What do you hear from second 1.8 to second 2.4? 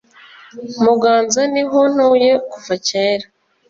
ntuye